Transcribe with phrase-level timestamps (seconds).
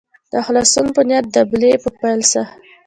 [0.31, 2.41] د خلاصون په نیت دبلي په پیل سه.